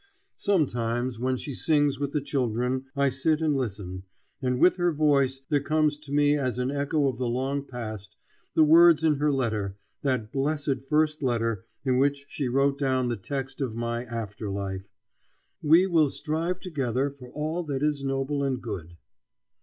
Sometimes 0.37 1.19
when 1.19 1.37
she 1.37 1.53
sings 1.53 1.99
with 1.99 2.11
the 2.11 2.21
children 2.21 2.85
I 2.95 3.09
sit 3.09 3.39
and 3.39 3.55
listen, 3.55 4.01
and 4.41 4.59
with 4.59 4.77
her 4.77 4.91
voice 4.91 5.41
there 5.47 5.61
comes 5.61 5.99
to 5.99 6.11
me 6.11 6.35
as 6.35 6.57
an 6.57 6.71
echo 6.71 7.07
of 7.07 7.19
the 7.19 7.27
long 7.29 7.67
past 7.67 8.15
the 8.55 8.63
words 8.63 9.03
in 9.03 9.17
her 9.17 9.31
letter, 9.31 9.77
that 10.01 10.31
blessed 10.31 10.85
first 10.89 11.21
letter 11.21 11.65
in 11.85 11.99
which 11.99 12.25
she 12.29 12.49
wrote 12.49 12.79
down 12.79 13.09
the 13.09 13.15
text 13.15 13.61
of 13.61 13.73
all 13.73 13.77
my 13.77 14.03
after 14.05 14.49
life: 14.49 14.89
"We 15.61 15.85
will 15.85 16.09
strive 16.09 16.59
together 16.59 17.11
for 17.11 17.29
all 17.29 17.61
that 17.65 17.83
is 17.83 18.03
noble 18.03 18.41
and 18.43 18.59
good." 18.59 18.97